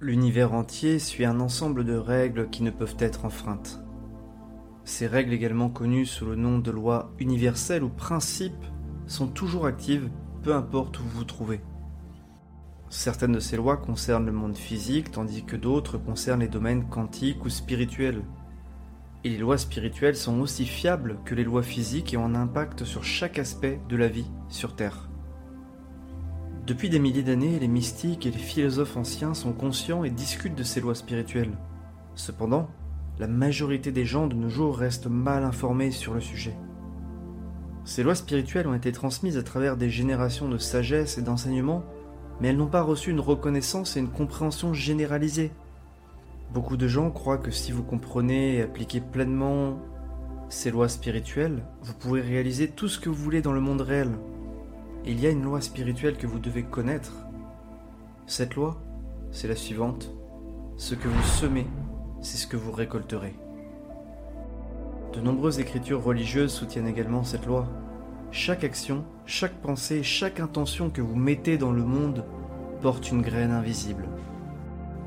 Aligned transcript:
L'univers 0.00 0.52
entier 0.52 0.98
suit 0.98 1.24
un 1.24 1.38
ensemble 1.38 1.84
de 1.84 1.94
règles 1.94 2.50
qui 2.50 2.64
ne 2.64 2.70
peuvent 2.70 2.96
être 2.98 3.24
enfreintes. 3.24 3.80
Ces 4.84 5.06
règles, 5.06 5.32
également 5.32 5.70
connues 5.70 6.04
sous 6.04 6.26
le 6.26 6.34
nom 6.34 6.58
de 6.58 6.70
lois 6.72 7.12
universelles 7.20 7.84
ou 7.84 7.88
principes, 7.88 8.66
sont 9.06 9.28
toujours 9.28 9.66
actives, 9.66 10.10
peu 10.42 10.54
importe 10.54 10.98
où 10.98 11.04
vous 11.04 11.18
vous 11.18 11.24
trouvez. 11.24 11.60
Certaines 12.90 13.32
de 13.32 13.40
ces 13.40 13.56
lois 13.56 13.76
concernent 13.76 14.26
le 14.26 14.32
monde 14.32 14.56
physique, 14.56 15.12
tandis 15.12 15.44
que 15.44 15.56
d'autres 15.56 15.96
concernent 15.96 16.40
les 16.40 16.48
domaines 16.48 16.88
quantiques 16.88 17.44
ou 17.44 17.48
spirituels. 17.48 18.22
Et 19.22 19.30
les 19.30 19.38
lois 19.38 19.58
spirituelles 19.58 20.16
sont 20.16 20.40
aussi 20.40 20.66
fiables 20.66 21.18
que 21.24 21.36
les 21.36 21.44
lois 21.44 21.62
physiques 21.62 22.12
et 22.12 22.16
ont 22.16 22.26
un 22.26 22.34
impact 22.34 22.84
sur 22.84 23.04
chaque 23.04 23.38
aspect 23.38 23.80
de 23.88 23.96
la 23.96 24.08
vie 24.08 24.30
sur 24.48 24.74
Terre. 24.74 25.08
Depuis 26.66 26.88
des 26.88 26.98
milliers 26.98 27.22
d'années, 27.22 27.58
les 27.58 27.68
mystiques 27.68 28.24
et 28.24 28.30
les 28.30 28.38
philosophes 28.38 28.96
anciens 28.96 29.34
sont 29.34 29.52
conscients 29.52 30.02
et 30.02 30.08
discutent 30.08 30.54
de 30.54 30.62
ces 30.62 30.80
lois 30.80 30.94
spirituelles. 30.94 31.58
Cependant, 32.14 32.70
la 33.18 33.26
majorité 33.26 33.92
des 33.92 34.06
gens 34.06 34.26
de 34.26 34.34
nos 34.34 34.48
jours 34.48 34.78
restent 34.78 35.08
mal 35.08 35.44
informés 35.44 35.90
sur 35.90 36.14
le 36.14 36.20
sujet. 36.20 36.56
Ces 37.84 38.02
lois 38.02 38.14
spirituelles 38.14 38.66
ont 38.66 38.72
été 38.72 38.92
transmises 38.92 39.36
à 39.36 39.42
travers 39.42 39.76
des 39.76 39.90
générations 39.90 40.48
de 40.48 40.56
sagesse 40.56 41.18
et 41.18 41.22
d'enseignement, 41.22 41.84
mais 42.40 42.48
elles 42.48 42.56
n'ont 42.56 42.66
pas 42.66 42.80
reçu 42.80 43.10
une 43.10 43.20
reconnaissance 43.20 43.98
et 43.98 44.00
une 44.00 44.08
compréhension 44.08 44.72
généralisée. 44.72 45.52
Beaucoup 46.54 46.78
de 46.78 46.88
gens 46.88 47.10
croient 47.10 47.36
que 47.36 47.50
si 47.50 47.72
vous 47.72 47.82
comprenez 47.82 48.54
et 48.54 48.62
appliquez 48.62 49.02
pleinement 49.02 49.78
ces 50.48 50.70
lois 50.70 50.88
spirituelles, 50.88 51.62
vous 51.82 51.92
pourrez 51.92 52.22
réaliser 52.22 52.68
tout 52.68 52.88
ce 52.88 52.98
que 52.98 53.10
vous 53.10 53.22
voulez 53.22 53.42
dans 53.42 53.52
le 53.52 53.60
monde 53.60 53.82
réel. 53.82 54.12
Il 55.06 55.20
y 55.20 55.26
a 55.26 55.30
une 55.30 55.42
loi 55.42 55.60
spirituelle 55.60 56.16
que 56.16 56.26
vous 56.26 56.38
devez 56.38 56.62
connaître. 56.62 57.12
Cette 58.26 58.54
loi, 58.54 58.80
c'est 59.32 59.48
la 59.48 59.54
suivante. 59.54 60.10
Ce 60.78 60.94
que 60.94 61.08
vous 61.08 61.22
semez, 61.24 61.66
c'est 62.22 62.38
ce 62.38 62.46
que 62.46 62.56
vous 62.56 62.72
récolterez. 62.72 63.34
De 65.12 65.20
nombreuses 65.20 65.60
écritures 65.60 66.02
religieuses 66.02 66.54
soutiennent 66.54 66.88
également 66.88 67.22
cette 67.22 67.44
loi. 67.44 67.68
Chaque 68.30 68.64
action, 68.64 69.04
chaque 69.26 69.60
pensée, 69.60 70.02
chaque 70.02 70.40
intention 70.40 70.88
que 70.88 71.02
vous 71.02 71.16
mettez 71.16 71.58
dans 71.58 71.72
le 71.72 71.84
monde 71.84 72.24
porte 72.80 73.10
une 73.10 73.20
graine 73.20 73.52
invisible. 73.52 74.08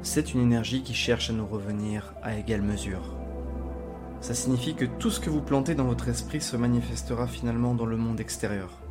C'est 0.04 0.36
une 0.36 0.42
énergie 0.42 0.84
qui 0.84 0.94
cherche 0.94 1.32
à 1.32 1.34
nous 1.34 1.48
revenir 1.48 2.14
à 2.22 2.38
égale 2.38 2.62
mesure. 2.62 3.18
Ça 4.22 4.36
signifie 4.36 4.76
que 4.76 4.86
tout 4.86 5.10
ce 5.10 5.20
que 5.20 5.32
vous 5.32 5.42
plantez 5.42 5.74
dans 5.74 5.86
votre 5.86 6.08
esprit 6.08 6.40
se 6.40 6.56
manifestera 6.56 7.26
finalement 7.26 7.74
dans 7.74 7.88
le 7.88 7.98
monde 7.98 8.20
extérieur. 8.20 8.87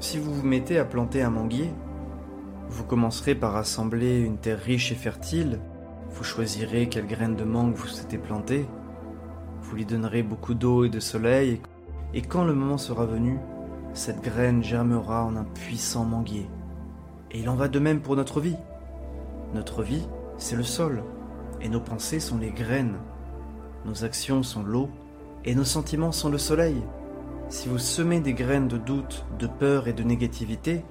Si 0.00 0.16
vous 0.16 0.32
vous 0.32 0.46
mettez 0.46 0.78
à 0.78 0.84
planter 0.84 1.22
un 1.22 1.30
manguier, 1.30 1.70
vous 2.68 2.84
commencerez 2.84 3.34
par 3.34 3.56
assembler 3.56 4.20
une 4.20 4.38
terre 4.38 4.60
riche 4.60 4.92
et 4.92 4.94
fertile, 4.94 5.58
vous 6.08 6.22
choisirez 6.22 6.88
quelle 6.88 7.08
graine 7.08 7.34
de 7.34 7.42
mangue 7.42 7.74
vous 7.74 7.88
souhaitez 7.88 8.16
planter, 8.16 8.68
vous 9.60 9.74
lui 9.74 9.84
donnerez 9.84 10.22
beaucoup 10.22 10.54
d'eau 10.54 10.84
et 10.84 10.88
de 10.88 11.00
soleil, 11.00 11.60
et 12.14 12.22
quand 12.22 12.44
le 12.44 12.54
moment 12.54 12.78
sera 12.78 13.06
venu, 13.06 13.38
cette 13.92 14.22
graine 14.22 14.62
germera 14.62 15.24
en 15.24 15.34
un 15.34 15.44
puissant 15.44 16.04
manguier. 16.04 16.48
Et 17.32 17.40
il 17.40 17.48
en 17.48 17.56
va 17.56 17.66
de 17.66 17.80
même 17.80 18.00
pour 18.00 18.14
notre 18.14 18.40
vie. 18.40 18.56
Notre 19.52 19.82
vie, 19.82 20.06
c'est 20.36 20.56
le 20.56 20.62
sol, 20.62 21.02
et 21.60 21.68
nos 21.68 21.80
pensées 21.80 22.20
sont 22.20 22.38
les 22.38 22.52
graines. 22.52 22.98
Nos 23.84 24.04
actions 24.04 24.44
sont 24.44 24.62
l'eau, 24.62 24.90
et 25.44 25.56
nos 25.56 25.64
sentiments 25.64 26.12
sont 26.12 26.30
le 26.30 26.38
soleil. 26.38 26.76
Si 27.50 27.66
vous 27.66 27.78
semez 27.78 28.20
des 28.20 28.34
graines 28.34 28.68
de 28.68 28.76
doute, 28.76 29.24
de 29.38 29.46
peur 29.46 29.88
et 29.88 29.94
de 29.94 30.02
négativité, 30.02 30.84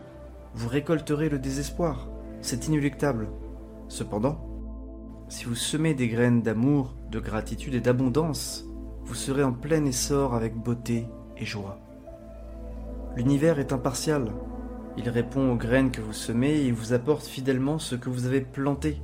vous 0.55 0.67
récolterez 0.67 1.29
le 1.29 1.37
désespoir. 1.37 2.09
C'est 2.41 2.67
inéluctable. 2.67 3.29
Cependant, 3.89 4.43
si 5.29 5.45
vous 5.45 5.53
semez 5.53 5.93
des 5.93 6.07
graines 6.07 6.41
d'amour, 6.41 6.95
de 7.11 7.19
gratitude 7.19 7.75
et 7.75 7.79
d'abondance, 7.79 8.65
vous 9.03 9.13
serez 9.13 9.43
en 9.43 9.53
plein 9.53 9.85
essor 9.85 10.33
avec 10.33 10.55
beauté 10.55 11.05
et 11.37 11.45
joie. 11.45 11.79
L'univers 13.15 13.59
est 13.59 13.71
impartial. 13.71 14.31
Il 14.97 15.09
répond 15.09 15.51
aux 15.51 15.57
graines 15.57 15.91
que 15.91 16.01
vous 16.01 16.11
semez 16.11 16.61
et 16.61 16.71
vous 16.71 16.91
apporte 16.91 17.27
fidèlement 17.27 17.77
ce 17.77 17.93
que 17.93 18.09
vous 18.09 18.25
avez 18.25 18.41
planté. 18.41 18.99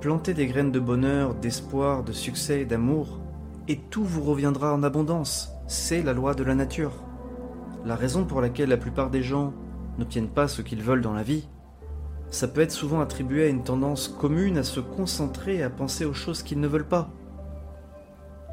Plantez 0.00 0.32
des 0.32 0.46
graines 0.46 0.72
de 0.72 0.80
bonheur, 0.80 1.34
d'espoir, 1.34 2.02
de 2.02 2.12
succès 2.12 2.64
d'amour, 2.64 3.20
et 3.68 3.76
tout 3.76 4.04
vous 4.04 4.22
reviendra 4.22 4.72
en 4.72 4.82
abondance 4.82 5.52
c'est 5.72 6.02
la 6.02 6.12
loi 6.12 6.34
de 6.34 6.44
la 6.44 6.54
nature. 6.54 6.92
La 7.86 7.96
raison 7.96 8.26
pour 8.26 8.42
laquelle 8.42 8.68
la 8.68 8.76
plupart 8.76 9.08
des 9.08 9.22
gens 9.22 9.54
n'obtiennent 9.96 10.28
pas 10.28 10.46
ce 10.46 10.60
qu'ils 10.60 10.82
veulent 10.82 11.00
dans 11.00 11.14
la 11.14 11.22
vie, 11.22 11.48
ça 12.30 12.46
peut 12.46 12.60
être 12.60 12.72
souvent 12.72 13.00
attribué 13.00 13.44
à 13.44 13.48
une 13.48 13.64
tendance 13.64 14.06
commune 14.06 14.58
à 14.58 14.64
se 14.64 14.80
concentrer 14.80 15.56
et 15.56 15.62
à 15.62 15.70
penser 15.70 16.04
aux 16.04 16.12
choses 16.12 16.42
qu'ils 16.42 16.60
ne 16.60 16.68
veulent 16.68 16.86
pas. 16.86 17.08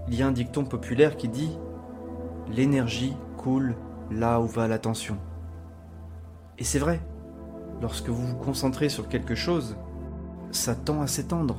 Il 0.08 0.16
y 0.16 0.24
a 0.24 0.28
un 0.28 0.32
dicton 0.32 0.64
populaire 0.64 1.18
qui 1.18 1.28
dit 1.28 1.52
L'énergie 2.54 3.18
coule 3.36 3.76
là 4.10 4.40
où 4.40 4.48
va 4.48 4.70
l'attention. 4.70 5.18
Et 6.58 6.64
c'est 6.64 6.80
vrai, 6.80 7.02
lorsque 7.82 8.08
vous 8.08 8.28
vous 8.28 8.38
concentrez 8.38 8.88
sur 8.88 9.10
quelque 9.10 9.36
chose, 9.36 9.76
ça 10.52 10.74
tend 10.74 11.02
à 11.02 11.08
s'étendre. 11.08 11.58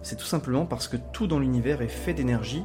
C'est 0.00 0.16
tout 0.16 0.24
simplement 0.24 0.64
parce 0.64 0.88
que 0.88 0.96
tout 0.96 1.26
dans 1.26 1.38
l'univers 1.38 1.82
est 1.82 1.88
fait 1.88 2.14
d'énergie 2.14 2.64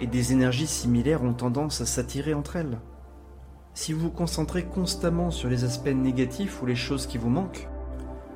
et 0.00 0.06
des 0.06 0.32
énergies 0.32 0.66
similaires 0.66 1.22
ont 1.22 1.34
tendance 1.34 1.80
à 1.80 1.86
s'attirer 1.86 2.34
entre 2.34 2.56
elles. 2.56 2.78
Si 3.74 3.92
vous 3.92 4.00
vous 4.00 4.10
concentrez 4.10 4.64
constamment 4.64 5.30
sur 5.30 5.48
les 5.48 5.64
aspects 5.64 5.88
négatifs 5.88 6.62
ou 6.62 6.66
les 6.66 6.76
choses 6.76 7.06
qui 7.06 7.18
vous 7.18 7.30
manquent, 7.30 7.68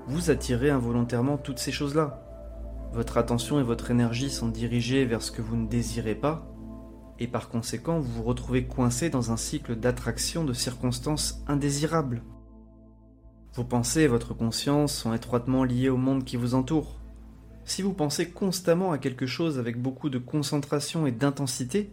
vous 0.06 0.30
attirez 0.30 0.70
involontairement 0.70 1.36
toutes 1.36 1.58
ces 1.58 1.72
choses-là. 1.72 2.24
Votre 2.92 3.18
attention 3.18 3.60
et 3.60 3.62
votre 3.62 3.90
énergie 3.90 4.30
sont 4.30 4.48
dirigées 4.48 5.04
vers 5.04 5.22
ce 5.22 5.30
que 5.30 5.42
vous 5.42 5.56
ne 5.56 5.68
désirez 5.68 6.14
pas, 6.14 6.46
et 7.18 7.28
par 7.28 7.48
conséquent 7.48 7.98
vous 8.00 8.12
vous 8.12 8.22
retrouvez 8.22 8.66
coincé 8.66 9.10
dans 9.10 9.30
un 9.30 9.36
cycle 9.36 9.76
d'attraction 9.76 10.44
de 10.44 10.52
circonstances 10.52 11.42
indésirables. 11.46 12.22
Vos 13.54 13.64
pensées 13.64 14.02
et 14.02 14.08
votre 14.08 14.34
conscience 14.34 14.94
sont 14.94 15.12
étroitement 15.12 15.64
liées 15.64 15.88
au 15.88 15.96
monde 15.96 16.24
qui 16.24 16.36
vous 16.36 16.54
entoure. 16.54 16.98
Si 17.68 17.82
vous 17.82 17.92
pensez 17.92 18.30
constamment 18.30 18.92
à 18.92 18.98
quelque 18.98 19.26
chose 19.26 19.58
avec 19.58 19.78
beaucoup 19.78 20.08
de 20.08 20.16
concentration 20.16 21.06
et 21.06 21.12
d'intensité, 21.12 21.92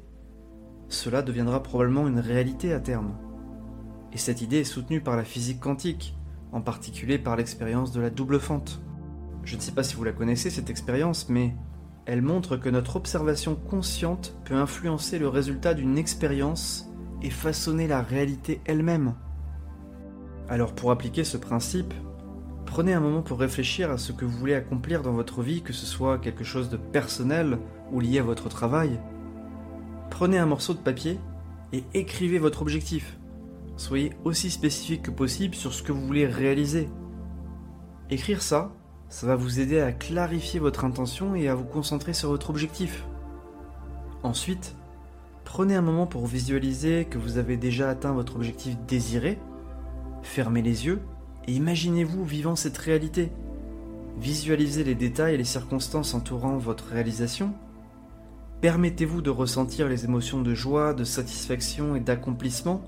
cela 0.87 1.21
deviendra 1.21 1.61
probablement 1.61 2.07
une 2.07 2.19
réalité 2.19 2.71
à 2.71 2.79
terme. 2.79 3.17
Et 4.13 4.17
cette 4.17 4.41
idée 4.41 4.59
est 4.59 4.63
soutenue 4.63 5.01
par 5.01 5.17
la 5.17 5.25
physique 5.25 5.59
quantique, 5.59 6.15
en 6.53 6.61
particulier 6.61 7.17
par 7.17 7.35
l'expérience 7.35 7.91
de 7.91 7.99
la 7.99 8.09
double 8.09 8.39
fente. 8.39 8.79
Je 9.43 9.57
ne 9.57 9.61
sais 9.61 9.73
pas 9.73 9.83
si 9.83 9.97
vous 9.97 10.05
la 10.05 10.13
connaissez 10.13 10.49
cette 10.49 10.69
expérience, 10.69 11.27
mais 11.27 11.53
elle 12.05 12.21
montre 12.21 12.55
que 12.55 12.69
notre 12.69 12.95
observation 12.95 13.55
consciente 13.55 14.33
peut 14.45 14.55
influencer 14.55 15.19
le 15.19 15.27
résultat 15.27 15.73
d'une 15.73 15.97
expérience 15.97 16.89
et 17.21 17.29
façonner 17.29 17.85
la 17.85 18.01
réalité 18.01 18.61
elle-même. 18.63 19.13
Alors 20.47 20.73
pour 20.73 20.91
appliquer 20.91 21.25
ce 21.25 21.35
principe, 21.35 21.93
Prenez 22.75 22.91
un 22.91 22.99
moment 22.99 23.21
pour 23.21 23.39
réfléchir 23.39 23.89
à 23.89 23.97
ce 23.97 24.11
que 24.11 24.25
vous 24.25 24.37
voulez 24.37 24.53
accomplir 24.53 25.01
dans 25.01 25.13
votre 25.13 25.41
vie, 25.41 25.61
que 25.61 25.71
ce 25.71 25.85
soit 25.85 26.17
quelque 26.17 26.43
chose 26.43 26.69
de 26.69 26.75
personnel 26.75 27.57
ou 27.93 28.01
lié 28.01 28.19
à 28.19 28.23
votre 28.23 28.49
travail. 28.49 28.99
Prenez 30.09 30.37
un 30.37 30.45
morceau 30.45 30.73
de 30.73 30.79
papier 30.79 31.17
et 31.71 31.85
écrivez 31.93 32.37
votre 32.37 32.61
objectif. 32.61 33.17
Soyez 33.77 34.11
aussi 34.25 34.51
spécifique 34.51 35.03
que 35.03 35.11
possible 35.11 35.55
sur 35.55 35.73
ce 35.73 35.83
que 35.83 35.93
vous 35.93 36.05
voulez 36.05 36.27
réaliser. 36.27 36.89
Écrire 38.09 38.41
ça, 38.41 38.73
ça 39.07 39.25
va 39.25 39.37
vous 39.37 39.61
aider 39.61 39.79
à 39.79 39.93
clarifier 39.93 40.59
votre 40.59 40.83
intention 40.83 41.33
et 41.33 41.47
à 41.47 41.55
vous 41.55 41.63
concentrer 41.63 42.11
sur 42.11 42.27
votre 42.27 42.49
objectif. 42.49 43.05
Ensuite, 44.21 44.75
prenez 45.45 45.75
un 45.75 45.81
moment 45.81 46.07
pour 46.07 46.27
visualiser 46.27 47.05
que 47.05 47.19
vous 47.19 47.37
avez 47.37 47.55
déjà 47.55 47.89
atteint 47.89 48.11
votre 48.11 48.35
objectif 48.35 48.75
désiré. 48.85 49.39
Fermez 50.23 50.61
les 50.61 50.87
yeux 50.87 50.99
et 51.47 51.53
imaginez-vous 51.53 52.23
vivant 52.23 52.55
cette 52.55 52.77
réalité. 52.77 53.31
Visualisez 54.19 54.83
les 54.83 54.95
détails 54.95 55.35
et 55.35 55.37
les 55.37 55.43
circonstances 55.43 56.13
entourant 56.13 56.57
votre 56.57 56.85
réalisation. 56.85 57.53
Permettez-vous 58.61 59.21
de 59.21 59.29
ressentir 59.29 59.87
les 59.87 60.05
émotions 60.05 60.41
de 60.41 60.53
joie, 60.55 60.93
de 60.93 61.03
satisfaction 61.03 61.95
et 61.95 61.99
d'accomplissement. 61.99 62.81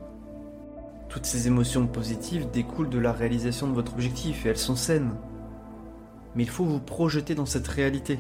Toutes 1.09 1.25
ces 1.25 1.47
émotions 1.47 1.85
positives 1.87 2.49
découlent 2.51 2.89
de 2.89 2.99
la 2.99 3.11
réalisation 3.11 3.67
de 3.67 3.73
votre 3.73 3.93
objectif 3.93 4.45
et 4.45 4.49
elles 4.49 4.57
sont 4.57 4.75
saines. 4.75 5.11
Mais 6.35 6.43
il 6.43 6.49
faut 6.49 6.65
vous 6.65 6.79
projeter 6.79 7.35
dans 7.35 7.45
cette 7.45 7.67
réalité. 7.67 8.19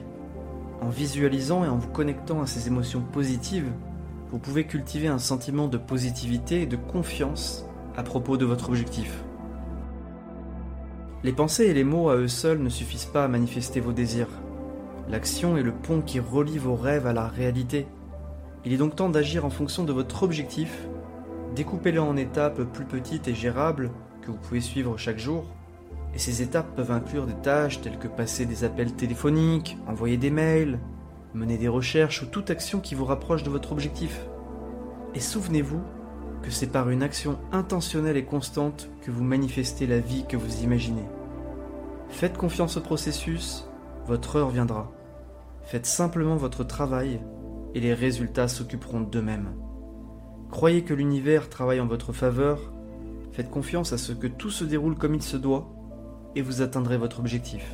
En 0.81 0.89
visualisant 0.89 1.65
et 1.65 1.69
en 1.69 1.77
vous 1.77 1.89
connectant 1.89 2.41
à 2.41 2.47
ces 2.47 2.67
émotions 2.67 3.01
positives, 3.01 3.71
vous 4.31 4.39
pouvez 4.39 4.65
cultiver 4.65 5.07
un 5.07 5.19
sentiment 5.19 5.67
de 5.67 5.77
positivité 5.77 6.61
et 6.61 6.67
de 6.67 6.75
confiance 6.75 7.65
à 7.95 8.03
propos 8.03 8.37
de 8.37 8.45
votre 8.45 8.69
objectif. 8.69 9.23
Les 11.27 11.33
pensées 11.33 11.65
et 11.65 11.73
les 11.73 11.83
mots 11.83 12.09
à 12.09 12.15
eux 12.15 12.29
seuls 12.29 12.63
ne 12.63 12.69
suffisent 12.69 13.03
pas 13.03 13.25
à 13.25 13.27
manifester 13.27 13.81
vos 13.81 13.91
désirs. 13.91 14.29
L'action 15.09 15.57
est 15.57 15.61
le 15.61 15.73
pont 15.73 15.99
qui 15.99 16.21
relie 16.21 16.57
vos 16.57 16.77
rêves 16.77 17.05
à 17.05 17.11
la 17.11 17.27
réalité. 17.27 17.85
Il 18.63 18.71
est 18.71 18.77
donc 18.77 18.95
temps 18.95 19.09
d'agir 19.09 19.43
en 19.43 19.49
fonction 19.49 19.83
de 19.83 19.91
votre 19.91 20.23
objectif, 20.23 20.87
découpez-le 21.53 21.99
en 21.99 22.15
étapes 22.15 22.61
plus 22.71 22.85
petites 22.85 23.27
et 23.27 23.35
gérables 23.35 23.91
que 24.21 24.31
vous 24.31 24.37
pouvez 24.37 24.61
suivre 24.61 24.95
chaque 24.97 25.19
jour, 25.19 25.43
Et 26.15 26.17
ces 26.17 26.41
étapes 26.41 26.73
peuvent 26.77 26.91
inclure 26.91 27.25
des 27.25 27.35
tâches 27.35 27.81
telles 27.81 27.99
que 27.99 28.07
passer 28.07 28.45
des 28.45 28.63
appels 28.63 28.93
téléphoniques, 28.93 29.77
envoyer 29.85 30.15
des 30.15 30.31
mails, 30.31 30.79
mener 31.33 31.57
des 31.57 31.67
recherches 31.67 32.21
ou 32.21 32.27
toute 32.27 32.51
action 32.51 32.79
qui 32.79 32.95
vous 32.95 33.03
rapproche 33.03 33.43
de 33.43 33.49
votre 33.49 33.73
objectif. 33.73 34.21
Et 35.13 35.19
souvenez-vous 35.19 35.81
que 36.43 36.51
c'est 36.51 36.67
par 36.67 36.89
une 36.89 37.03
action 37.03 37.37
intentionnelle 37.51 38.17
et 38.17 38.25
constante 38.25 38.89
que 39.01 39.11
vous 39.11 39.23
manifestez 39.23 39.87
la 39.87 39.99
vie 39.99 40.25
que 40.27 40.37
vous 40.37 40.63
imaginez. 40.63 41.05
Faites 42.09 42.37
confiance 42.37 42.77
au 42.77 42.81
processus, 42.81 43.67
votre 44.05 44.37
heure 44.37 44.49
viendra. 44.49 44.91
Faites 45.63 45.85
simplement 45.85 46.37
votre 46.37 46.63
travail 46.63 47.19
et 47.75 47.79
les 47.79 47.93
résultats 47.93 48.47
s'occuperont 48.47 49.01
d'eux-mêmes. 49.01 49.53
Croyez 50.49 50.83
que 50.83 50.93
l'univers 50.93 51.49
travaille 51.49 51.81
en 51.81 51.87
votre 51.87 52.13
faveur, 52.13 52.71
faites 53.33 53.49
confiance 53.49 53.91
à 53.91 53.97
ce 53.97 54.13
que 54.13 54.27
tout 54.27 54.49
se 54.49 54.63
déroule 54.63 54.95
comme 54.95 55.15
il 55.15 55.21
se 55.21 55.37
doit 55.37 55.69
et 56.35 56.41
vous 56.41 56.61
atteindrez 56.61 56.97
votre 56.97 57.19
objectif. 57.19 57.65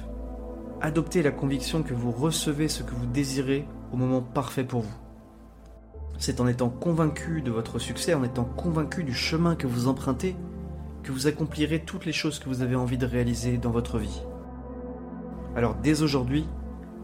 Adoptez 0.82 1.22
la 1.22 1.32
conviction 1.32 1.84
que 1.84 1.94
vous 1.94 2.12
recevez 2.12 2.68
ce 2.68 2.84
que 2.84 2.96
vous 2.96 3.06
désirez 3.06 3.66
au 3.94 3.98
moment 3.98 4.22
parfait 4.22 4.64
pour 4.64 4.82
vous. 4.82 5.03
C'est 6.18 6.40
en 6.40 6.48
étant 6.48 6.70
convaincu 6.70 7.42
de 7.42 7.52
votre 7.52 7.80
succès, 7.80 8.14
en 8.14 8.24
étant 8.24 8.46
convaincu 8.46 9.04
du 9.04 9.14
chemin 9.14 9.56
que 9.56 9.68
vous 9.68 9.88
empruntez, 9.88 10.36
que 11.04 11.12
vous 11.12 11.28
accomplirez 11.28 11.80
toutes 11.80 12.06
les 12.06 12.14
choses 12.14 12.40
que 12.40 12.48
vous 12.48 12.62
avez 12.62 12.76
envie 12.76 12.98
de 12.98 13.06
réaliser 13.06 13.58
dans 13.58 13.72
votre 13.72 13.98
vie. 13.98 14.22
Alors 15.56 15.76
dès 15.76 16.02
aujourd'hui, 16.02 16.48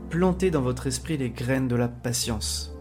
plantez 0.10 0.52
dans 0.52 0.62
votre 0.62 0.88
esprit 0.88 1.18
les 1.18 1.30
graines 1.30 1.68
de 1.68 1.76
la 1.76 1.88
patience. 1.88 2.76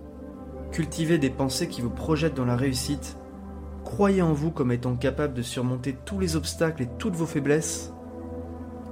Cultivez 0.73 1.19
des 1.19 1.31
pensées 1.31 1.69
qui 1.69 1.81
vous 1.81 1.91
projettent 1.91 2.37
dans 2.37 2.45
la 2.45 2.57
réussite. 2.57 3.19
Croyez 3.85 4.23
en 4.23 4.33
vous 4.33 4.51
comme 4.51 4.73
étant 4.73 4.97
capable 4.97 5.35
de 5.35 5.43
surmonter 5.43 5.97
tous 6.05 6.21
les 6.21 6.37
obstacles 6.37 6.83
et 6.83 6.89
toutes 6.99 7.17
vos 7.17 7.27
faiblesses. 7.27 7.93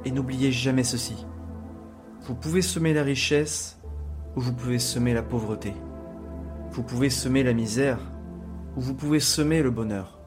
Et 0.05 0.11
n'oubliez 0.11 0.53
jamais 0.53 0.85
ceci. 0.85 1.27
Vous 2.23 2.35
pouvez 2.35 2.63
semer 2.63 2.93
la 2.93 3.03
richesse 3.03 3.79
ou 4.35 4.41
vous 4.41 4.53
pouvez 4.53 4.79
semer 4.79 5.15
la 5.15 5.23
pauvreté. 5.23 5.75
Vous 6.77 6.83
pouvez 6.83 7.09
semer 7.09 7.43
la 7.43 7.55
misère 7.55 7.99
ou 8.77 8.83
vous 8.83 8.93
pouvez 8.93 9.19
semer 9.19 9.63
le 9.63 9.71
bonheur. 9.71 10.21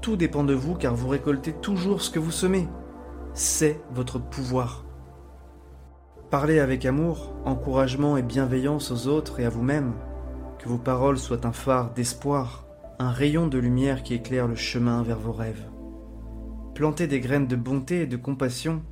Tout 0.00 0.16
dépend 0.16 0.42
de 0.42 0.54
vous 0.54 0.74
car 0.74 0.94
vous 0.94 1.08
récoltez 1.08 1.52
toujours 1.52 2.00
ce 2.00 2.08
que 2.08 2.18
vous 2.18 2.30
semez. 2.30 2.66
C'est 3.34 3.78
votre 3.92 4.18
pouvoir. 4.18 4.86
Parlez 6.30 6.60
avec 6.60 6.86
amour, 6.86 7.34
encouragement 7.44 8.16
et 8.16 8.22
bienveillance 8.22 8.90
aux 8.90 9.06
autres 9.06 9.38
et 9.38 9.44
à 9.44 9.50
vous-même. 9.50 9.92
Que 10.58 10.66
vos 10.66 10.78
paroles 10.78 11.18
soient 11.18 11.46
un 11.46 11.52
phare 11.52 11.92
d'espoir, 11.92 12.64
un 12.98 13.10
rayon 13.10 13.46
de 13.46 13.58
lumière 13.58 14.02
qui 14.02 14.14
éclaire 14.14 14.48
le 14.48 14.56
chemin 14.56 15.02
vers 15.02 15.18
vos 15.18 15.32
rêves. 15.32 15.66
Plantez 16.74 17.06
des 17.06 17.20
graines 17.20 17.48
de 17.48 17.56
bonté 17.56 18.00
et 18.00 18.06
de 18.06 18.16
compassion, 18.16 18.82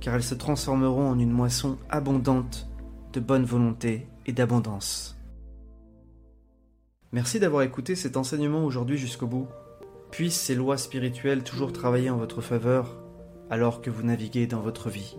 car 0.00 0.16
elles 0.16 0.24
se 0.24 0.34
transformeront 0.34 1.10
en 1.10 1.18
une 1.20 1.30
moisson 1.30 1.78
abondante 1.90 2.68
de 3.12 3.20
bonne 3.20 3.44
volonté 3.44 4.08
et 4.26 4.32
d'abondance. 4.32 5.14
Merci 7.14 7.38
d'avoir 7.38 7.62
écouté 7.62 7.94
cet 7.94 8.16
enseignement 8.16 8.64
aujourd'hui 8.64 8.98
jusqu'au 8.98 9.28
bout. 9.28 9.46
Puissent 10.10 10.40
ces 10.40 10.56
lois 10.56 10.76
spirituelles 10.76 11.44
toujours 11.44 11.72
travailler 11.72 12.10
en 12.10 12.16
votre 12.16 12.40
faveur 12.40 13.00
alors 13.50 13.80
que 13.80 13.88
vous 13.88 14.02
naviguez 14.02 14.48
dans 14.48 14.58
votre 14.58 14.90
vie. 14.90 15.16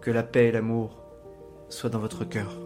Que 0.00 0.12
la 0.12 0.22
paix 0.22 0.46
et 0.46 0.52
l'amour 0.52 1.02
soient 1.68 1.90
dans 1.90 1.98
votre 1.98 2.24
cœur. 2.24 2.61